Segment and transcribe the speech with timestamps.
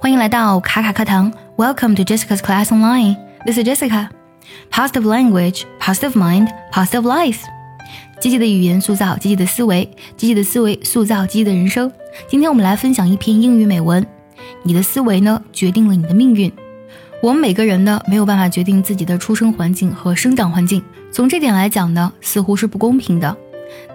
[0.00, 3.16] 欢迎来到卡卡课堂，Welcome to Jessica's Class Online.
[3.44, 4.08] This is Jessica.
[4.70, 7.40] Positive language, positive mind, positive life.
[8.20, 11.90] 积极的语言塑造积极的思维，积极的思维塑造积极的人生。
[12.28, 14.06] 今天我们来分享一篇英语美文。
[14.62, 16.52] 你的思维呢，决定了你的命运。
[17.22, 20.82] 我们每个人呢，没有办法决定自己的出生环境和生长环境。
[21.10, 23.34] 从这点来讲呢，似乎是不公平的。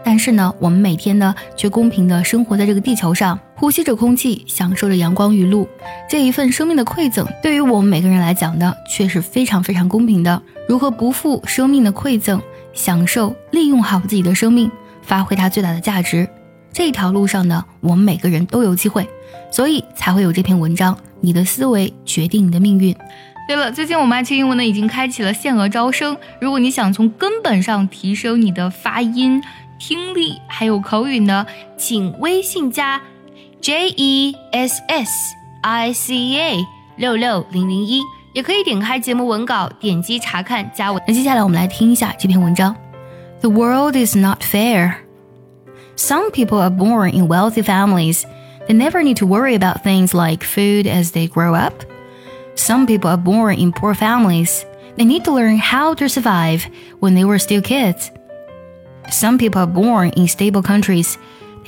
[0.04, 5.68] 但是呢，我们每天呢，却公平的生活在这个地球上，呼吸着空气，享受着阳光雨露，
[6.10, 10.42] 这一份生命的馈赠，对于我们每个人来讲呢，却是非常非常公平的。
[10.66, 12.42] 如何不负生命的馈赠，
[12.74, 16.26] 享受、利用好自己的生命，发挥它最大的价值？
[16.72, 19.06] 这条路上呢，我们每个人都有机会，
[19.52, 20.98] 所以才会有这篇文章。
[21.20, 22.96] 你的思维决定你的命运。
[23.46, 29.44] 对了，最近我们爱趣英文呢已经开启了限额招生，如果你想从根本上提升你的发音。
[29.82, 31.46] 听力还有口语呢，
[31.78, 33.02] 请微信加
[33.61, 35.11] J E S S
[35.63, 36.57] I C A
[36.97, 38.01] 六六零零一，
[38.35, 41.01] 也可以点开节目文稿，点击查看加我。
[41.07, 42.75] 那接下来我们来听一下这篇文章。
[43.41, 44.95] The world is not fair.
[45.97, 48.25] Some people are born in wealthy families.
[48.67, 51.85] They never need to worry about things like food as they grow up.
[52.57, 54.65] Some people are born in poor families.
[54.97, 56.67] They need to learn how to survive
[57.01, 58.11] when they were still kids.
[59.11, 61.19] Some people are born in stable countries.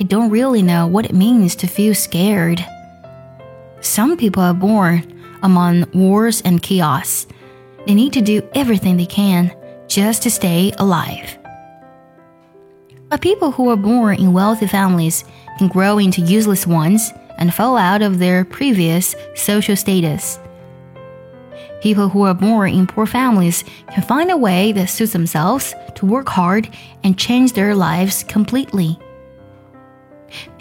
[0.08, 2.64] Don't really know what it means to feel scared.
[3.80, 7.26] Some people are born among wars and chaos.
[7.86, 9.56] They need to do everything they can
[9.88, 11.38] just to stay alive.
[13.08, 15.24] But people who are born in wealthy families
[15.58, 20.38] can grow into useless ones and fall out of their previous social status.
[21.80, 26.06] People who are born in poor families can find a way that suits themselves to
[26.06, 26.68] work hard
[27.02, 28.98] and change their lives completely.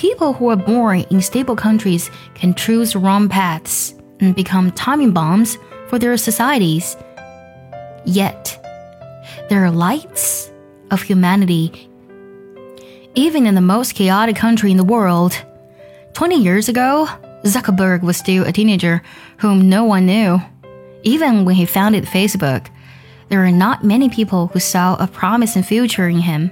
[0.02, 5.60] People who are born in stable countries can choose wrong paths and become timing bombs
[5.90, 6.98] for their societies.
[8.04, 8.58] Yet,
[9.48, 10.52] there are lights
[10.90, 11.88] of humanity
[13.14, 15.34] even in the most chaotic country in the world.
[16.14, 17.08] 20 years ago,
[17.44, 19.04] Zuckerberg was still a teenager
[19.38, 20.42] whom no one knew.
[21.04, 22.70] Even when he founded Facebook,
[23.30, 26.52] there are not many people who saw a promising future in him.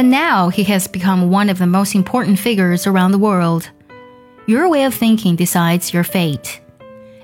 [0.00, 3.68] But now he has become one of the most important figures around the world.
[4.46, 6.58] Your way of thinking decides your fate.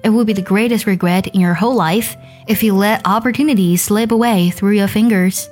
[0.04, 2.14] It will be the greatest regret in your whole life
[2.46, 5.48] if you let opportunities slip away through your fingers.